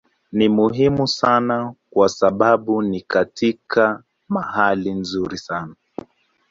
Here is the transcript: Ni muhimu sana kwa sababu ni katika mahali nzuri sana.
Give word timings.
Ni 0.31 0.47
muhimu 0.49 1.07
sana 1.07 1.73
kwa 1.89 2.09
sababu 2.09 2.81
ni 2.81 3.01
katika 3.01 4.03
mahali 4.29 4.91
nzuri 4.93 5.37
sana. 5.37 5.75